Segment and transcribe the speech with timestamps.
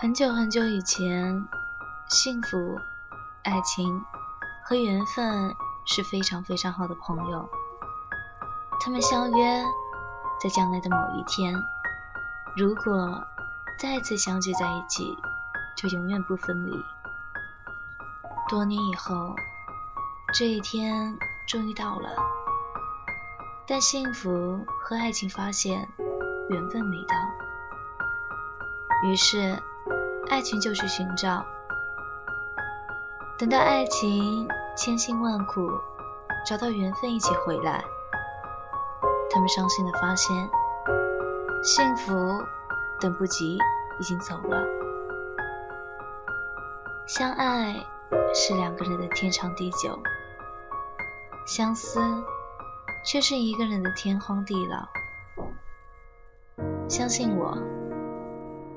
[0.00, 1.44] 很久很久以前，
[2.08, 2.80] 幸福、
[3.42, 4.00] 爱情
[4.64, 5.52] 和缘分
[5.84, 7.50] 是非常非常好的朋友。
[8.80, 9.64] 他们相约，
[10.40, 11.52] 在将来的某一天，
[12.56, 13.26] 如果
[13.76, 15.18] 再次相聚在一起，
[15.76, 16.84] 就永远不分离。
[18.48, 19.34] 多年以后，
[20.32, 22.10] 这一天终于到了，
[23.66, 25.88] 但幸福和爱情发现
[26.50, 27.16] 缘分没到，
[29.02, 29.60] 于是。
[30.30, 31.44] 爱情就是寻找，
[33.38, 35.68] 等到爱情千辛万苦
[36.46, 37.82] 找到缘分一起回来，
[39.30, 40.48] 他们伤心的发现，
[41.62, 42.12] 幸福
[43.00, 43.58] 等不及
[43.98, 44.64] 已经走了。
[47.06, 47.74] 相爱
[48.34, 49.98] 是两个人的天长地久，
[51.46, 52.00] 相思
[53.02, 54.86] 却是一个人的天荒地老。
[56.86, 57.56] 相信我，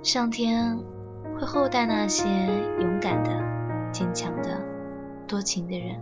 [0.01, 0.79] 上天。
[1.37, 2.27] 会厚待那些
[2.79, 3.29] 勇敢的、
[3.91, 4.49] 坚强的、
[5.27, 5.95] 多情的人。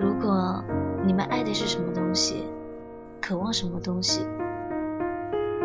[0.00, 0.62] 如果
[1.04, 2.46] 你们爱的是什么东西，
[3.20, 4.26] 渴望什么东西，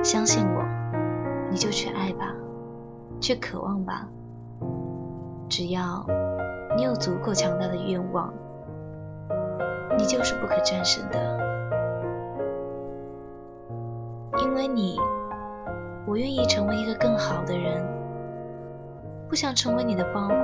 [0.03, 0.64] 相信我，
[1.50, 2.34] 你就去爱吧，
[3.19, 4.08] 去渴望吧。
[5.48, 6.06] 只要
[6.75, 8.34] 你有足够强大的愿望，
[9.98, 11.46] 你就是不可战胜的。
[14.38, 15.00] 因为你，
[16.08, 17.84] 我愿意成为一个更好的人。
[19.28, 20.36] 不想成为你的包裹，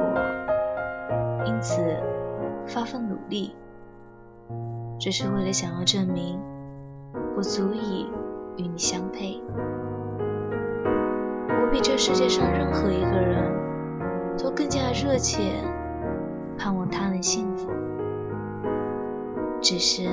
[1.46, 1.82] 因此
[2.66, 3.56] 发奋努力，
[5.00, 6.40] 只是为了想要证明
[7.38, 8.10] 我足以
[8.58, 9.40] 与你相配。
[11.48, 13.54] 我比这世界上任何一个人
[14.36, 15.54] 都更加热切
[16.58, 17.70] 盼望他能幸福，
[19.62, 20.04] 只是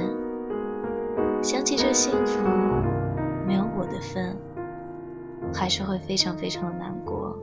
[1.42, 2.38] 想起这幸福
[3.46, 4.36] 没有我的份，
[5.52, 7.36] 还是会非常非常的难过。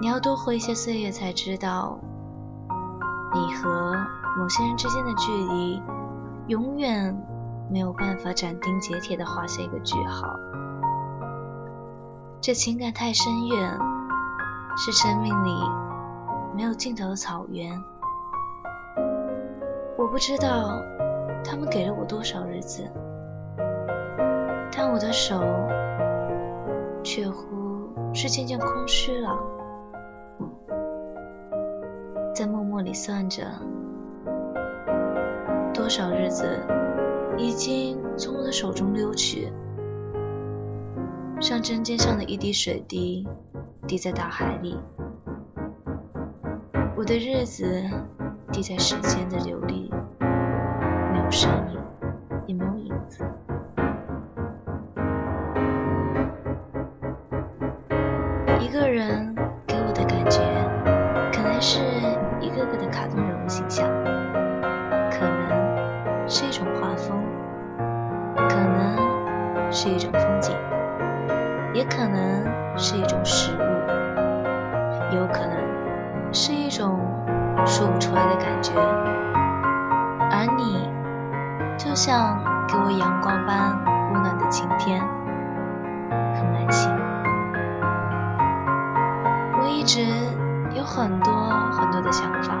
[0.00, 1.98] 你要多活一些岁月，才知道，
[3.32, 3.94] 你和
[4.38, 5.82] 某些人之间的距离，
[6.48, 7.16] 永远
[7.70, 10.36] 没有办法斩钉截铁地画下一个句号。
[12.40, 13.78] 这情感太深远，
[14.76, 15.54] 是生命里
[16.56, 17.80] 没有尽头的草原。
[19.96, 20.82] 我不知道
[21.44, 22.82] 他们给了我多少日子，
[24.84, 25.40] 但我的手
[27.04, 29.38] 却乎是渐渐空虚了。
[32.34, 33.44] 在默默里算着，
[35.72, 36.58] 多少日子
[37.38, 39.52] 已经从我的手中溜去，
[41.40, 43.24] 像针尖上的一滴水滴，
[43.86, 44.76] 滴在大海里。
[46.96, 47.64] 我的日子
[48.50, 51.78] 滴在时间的流里，没有声音，
[72.76, 73.60] 是一种食物，
[75.14, 75.56] 有可能
[76.32, 76.98] 是一种
[77.66, 78.72] 说不出来的感觉。
[80.30, 80.88] 而你，
[81.76, 83.78] 就像给我阳光般
[84.12, 85.00] 温暖的晴天，
[86.10, 86.90] 很安心。
[89.60, 90.00] 我一直
[90.76, 91.32] 有很多。
[91.72, 92.54] 很多的想法，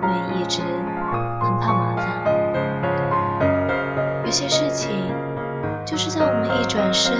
[0.00, 0.62] 我也一直
[1.42, 2.06] 很怕麻烦。
[4.24, 5.12] 有些事情，
[5.84, 7.14] 就是在我们一转身、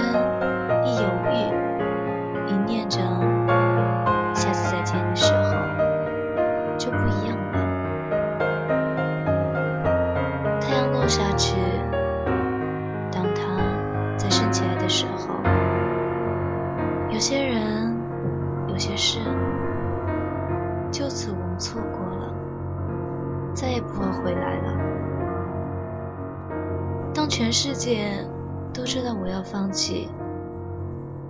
[29.65, 30.07] 放弃，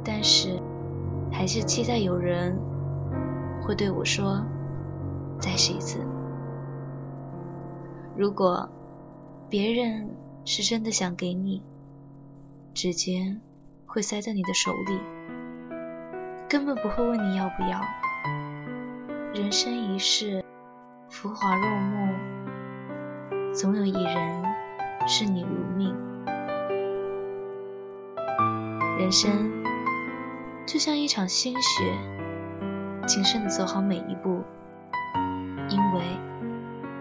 [0.04, 0.62] 但是
[1.32, 2.60] 还是期待有人
[3.62, 4.44] 会对我说
[5.40, 6.00] ：“再试一次。”
[8.14, 8.70] 如果
[9.50, 10.10] 别人
[10.44, 11.64] 是真的想给你，
[12.74, 13.38] 直接
[13.86, 15.00] 会塞在你的手里，
[16.50, 17.80] 根本不会问你要不要。
[19.34, 20.44] 人生一世，
[21.10, 22.14] 浮华落幕，
[23.54, 24.44] 总有一人
[25.08, 25.96] 视你如命。
[28.98, 29.52] 人生
[30.66, 31.84] 就像一场心血，
[33.06, 34.42] 谨慎的走好每一步，
[35.70, 36.02] 因为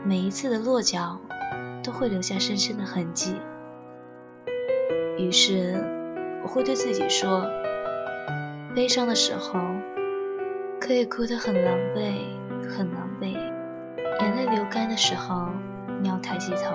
[0.04, 1.18] 每一次的落脚
[1.84, 3.36] 都会留下深深的痕迹。
[5.16, 5.82] 于是，
[6.42, 7.48] 我会对自己说：
[8.74, 9.60] 悲伤的时候，
[10.80, 12.12] 可以哭得很狼狈，
[12.68, 13.38] 很狼狈；
[14.20, 15.46] 眼泪流干的时候，
[16.02, 16.74] 你要抬起头，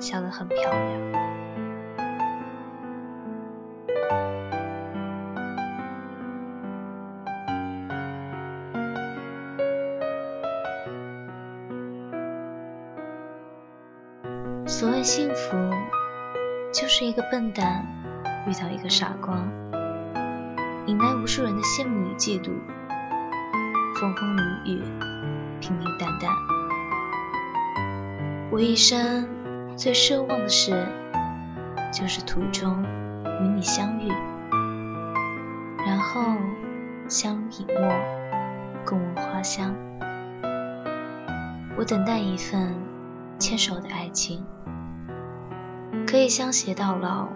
[0.00, 1.33] 笑得很漂亮。
[14.84, 15.56] 所谓幸福。
[16.70, 17.86] 就是一个笨蛋
[18.46, 19.34] 遇到一个傻瓜，
[20.84, 22.50] 引来无数人的羡慕与嫉妒。
[23.98, 24.82] 风风雨雨，
[25.58, 26.30] 平平淡淡。
[28.50, 29.26] 我一生
[29.74, 30.86] 最奢望的事，
[31.90, 32.84] 就是途中
[33.40, 34.12] 与你相遇，
[35.86, 36.36] 然后
[37.08, 37.90] 相濡以沫，
[38.84, 39.74] 共闻花香。
[41.74, 42.74] 我等待一份
[43.38, 44.44] 牵手的爱情。
[46.14, 47.26] 可以相携到老，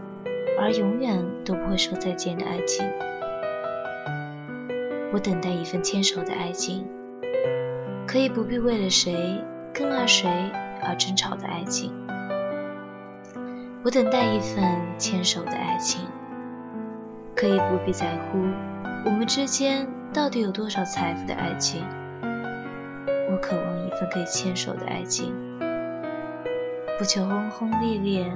[0.56, 2.88] 而永远都不会说再见的爱情。
[5.12, 6.86] 我等待一份牵手的爱情，
[8.06, 9.42] 可以不必为了谁
[9.74, 10.30] 更爱谁
[10.80, 11.92] 而争吵的爱情。
[13.82, 14.64] 我等待一份
[14.96, 16.02] 牵手的爱情，
[17.34, 18.38] 可以不必在乎
[19.04, 21.84] 我们之间到底有多少财富的爱情。
[23.28, 25.34] 我渴望一份可以牵手的爱情，
[26.96, 28.32] 不求轰轰烈烈。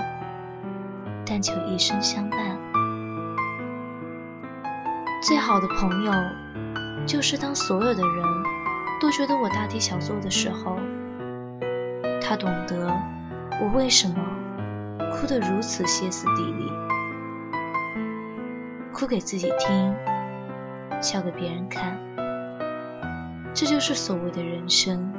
[1.35, 2.39] 但求一生相伴。
[5.23, 6.13] 最好的朋友，
[7.07, 8.25] 就是当所有的人
[9.01, 10.77] 都觉得我大题小做的时候，
[12.21, 12.87] 他懂得
[13.63, 14.15] 我为什么
[15.11, 16.71] 哭得如此歇斯底里，
[18.93, 19.95] 哭给自己听，
[21.01, 21.99] 笑给别人看。
[23.55, 25.11] 这就是所谓的人生。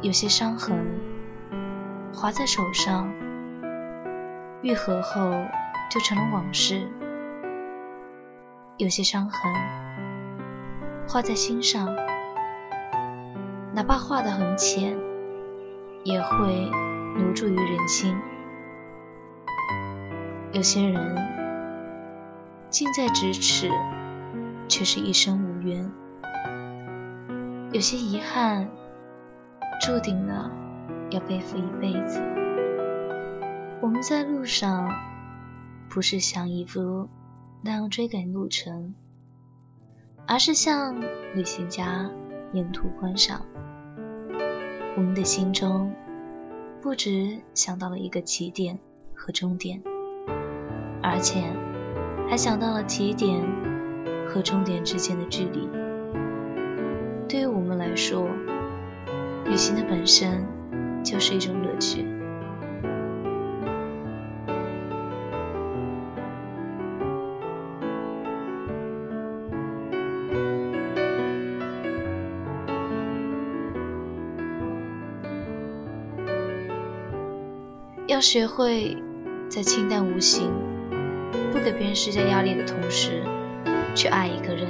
[0.00, 0.74] 有些伤痕
[2.14, 3.12] 划在手上。
[4.62, 5.32] 愈合后
[5.90, 6.88] 就成了往事，
[8.76, 9.52] 有些伤痕
[11.08, 11.92] 画在心上，
[13.74, 14.96] 哪怕画得很浅，
[16.04, 16.70] 也会
[17.16, 18.16] 留住于人心。
[20.52, 21.16] 有些人
[22.70, 23.68] 近在咫尺，
[24.68, 25.90] 却是一生无缘。
[27.72, 28.70] 有些遗憾
[29.80, 30.48] 注定了
[31.10, 32.22] 要背负一辈子。
[33.82, 34.88] 我们在路上，
[35.88, 37.08] 不是像衣服
[37.62, 38.94] 那样追赶路程，
[40.24, 41.00] 而是像
[41.34, 42.08] 旅行家
[42.52, 43.44] 沿途观赏。
[44.96, 45.92] 我们的心中
[46.80, 48.78] 不只想到了一个起点
[49.16, 49.82] 和终点，
[51.02, 51.42] 而且
[52.30, 53.44] 还想到了起点
[54.28, 55.68] 和终点之间的距离。
[57.28, 58.28] 对于我们来说，
[59.44, 60.46] 旅行的本身
[61.02, 62.06] 就是一种乐趣。
[78.08, 78.96] 要学会
[79.48, 80.50] 在清淡无形、
[81.52, 83.22] 不给别人施加压力的同时，
[83.94, 84.66] 去爱一个人。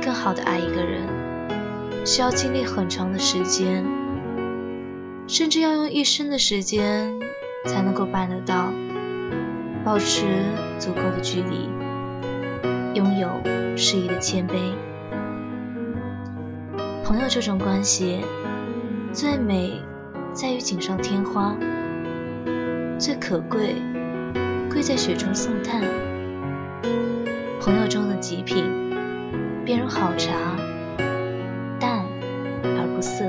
[0.00, 1.02] 更好的爱一个人，
[2.06, 3.84] 需要经历很长的时间，
[5.26, 7.18] 甚至要用一生的时间
[7.66, 8.72] 才能够办得到。
[9.84, 10.26] 保持
[10.78, 11.68] 足够的距离，
[12.94, 13.28] 拥有
[13.76, 14.54] 适宜的谦卑。
[17.04, 18.20] 朋友这种关系，
[19.12, 19.82] 最美。
[20.34, 21.54] 在于锦上添花，
[22.98, 23.76] 最可贵，
[24.70, 25.82] 贵在雪中送炭。
[27.60, 28.64] 朋友中的极品，
[29.62, 30.32] 便如好茶，
[31.78, 32.02] 淡
[32.64, 33.26] 而不涩，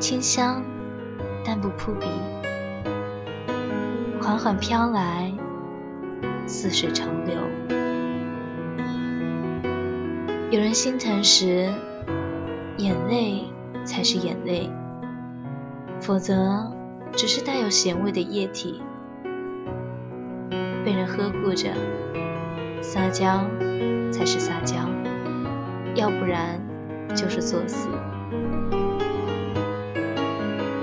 [0.00, 0.60] 清香
[1.46, 2.06] 但不扑鼻，
[4.20, 5.32] 缓缓飘来，
[6.48, 7.36] 似水长流。
[10.50, 11.72] 有人心疼时，
[12.76, 13.44] 眼泪
[13.84, 14.68] 才是眼泪，
[16.00, 16.70] 否则
[17.12, 18.82] 只是带有咸味的液体。
[20.84, 21.70] 被人呵护着，
[22.82, 23.44] 撒娇
[24.12, 24.76] 才是撒娇，
[25.94, 26.60] 要不然
[27.14, 27.88] 就是作死。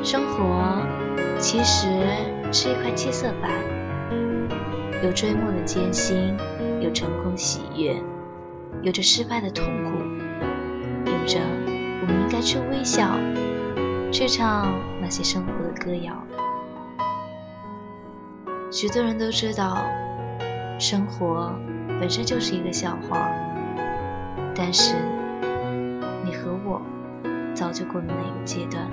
[0.03, 0.81] 生活
[1.37, 1.87] 其实
[2.51, 3.51] 是一块七色板，
[5.03, 6.35] 有追梦的艰辛，
[6.81, 7.95] 有成功喜悦，
[8.81, 9.91] 有着失败的痛苦，
[11.05, 11.39] 有着
[12.01, 13.15] 我们应该去微笑，
[14.11, 14.67] 去唱
[14.99, 16.13] 那些生活的歌谣。
[18.69, 19.77] 许多人都知道，
[20.77, 21.53] 生活
[21.99, 23.31] 本身就是一个笑话，
[24.53, 24.95] 但是
[26.25, 26.81] 你和我
[27.53, 28.85] 早就过了那个阶段，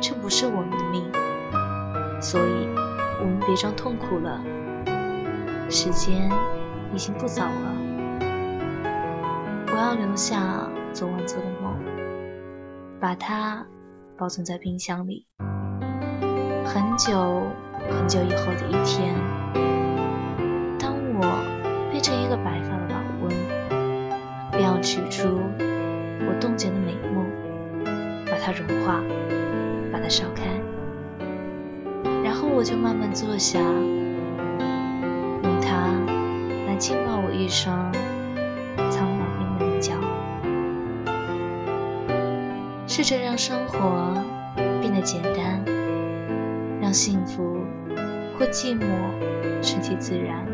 [0.00, 1.04] 这不是我们的命，
[2.20, 2.68] 所以
[3.20, 4.40] 我们别装痛苦了。
[5.68, 6.30] 时间
[6.92, 7.74] 已经不早了，
[9.68, 11.74] 我要留下昨晚做的梦，
[13.00, 13.64] 把它
[14.16, 15.26] 保存在冰箱里，
[16.64, 17.46] 很久。
[17.88, 19.14] 很久以后的一天，
[20.76, 21.20] 当我
[21.92, 23.28] 变成一个白发的老翁，
[24.50, 27.24] 便要取出我冻结的美梦，
[28.26, 29.00] 把它融化，
[29.92, 30.60] 把它烧开，
[32.24, 35.92] 然后我就慢慢坐下，用它
[36.66, 37.72] 来轻抱我一生
[42.96, 44.14] 试着让生活
[44.80, 45.62] 变得简单，
[46.80, 47.58] 让幸福。
[48.38, 48.86] 或寂寞，
[49.62, 50.46] 顺其自然。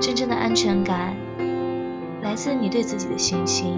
[0.00, 1.14] 真正的安全感
[2.22, 3.74] 来自你对自己的信心，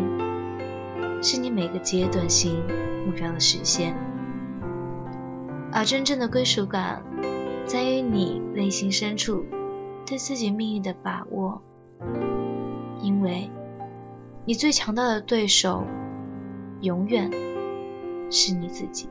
[1.20, 2.62] 是你每个阶段性
[3.04, 3.96] 目标的实现。
[5.72, 7.02] 而真正的归属感，
[7.64, 9.44] 在于你内心深处
[10.06, 11.60] 对自己命运的把握，
[13.02, 13.50] 因为
[14.44, 15.84] 你最强大的对手，
[16.80, 17.30] 永远
[18.30, 19.08] 是你自己。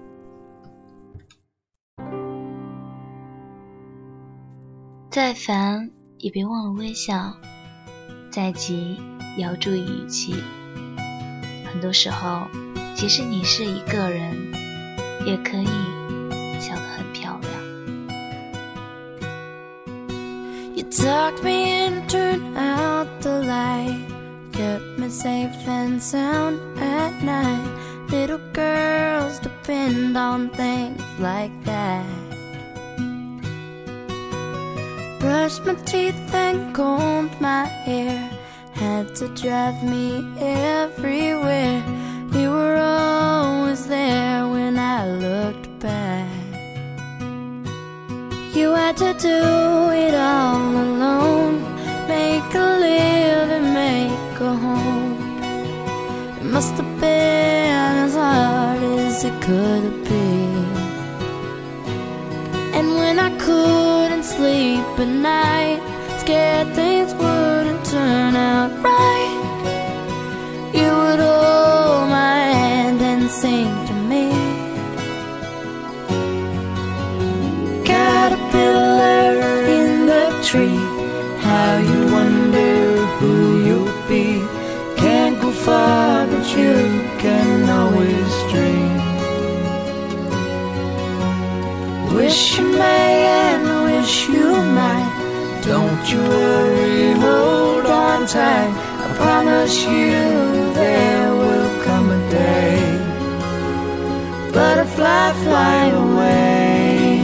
[5.10, 7.34] 再烦也别忘了微笑，
[8.30, 8.98] 再急
[9.38, 10.36] 也要注意语气。
[11.66, 12.48] 很多时候，
[12.96, 14.36] 即使你是一个人，
[15.26, 15.68] 也可以
[16.60, 17.52] 笑得很漂亮。
[35.20, 38.18] Brushed my teeth and combed my hair.
[38.74, 41.84] Had to drive me everywhere.
[42.32, 46.30] You were always there when I looked back.
[48.56, 49.40] You had to do
[50.04, 50.95] it all alone.
[59.46, 60.66] Could have been.
[62.78, 65.82] And when I couldn't sleep at night,
[66.20, 69.42] scared things wouldn't turn out right,
[70.74, 74.28] you would hold my hand and sing to me.
[77.86, 79.30] Caterpillar
[79.80, 80.82] in the tree,
[81.46, 82.35] how you wonder
[92.26, 95.62] Wish you may and wish you might.
[95.62, 98.74] Don't you worry, hold on tight.
[99.04, 102.82] I promise you there will come a day.
[104.52, 107.22] Butterfly, fly away.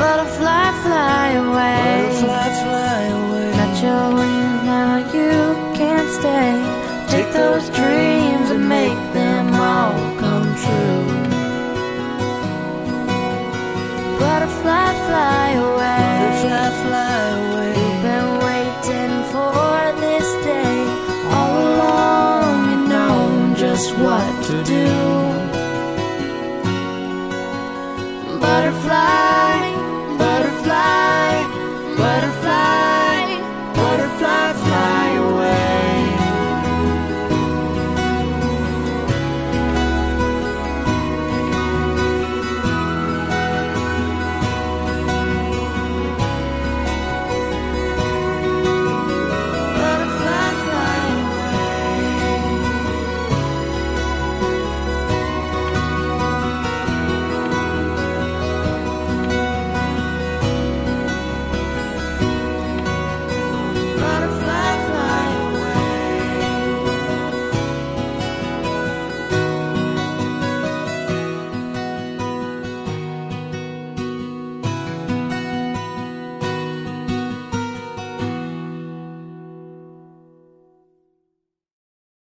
[0.00, 1.92] Butterfly, fly away.
[2.08, 3.52] Butterfly, fly away.
[3.60, 5.32] Got your wings now, you
[5.76, 6.52] can't stay.
[7.12, 8.19] Take those dreams
[23.92, 24.86] what to do.
[28.40, 29.19] Butterfly.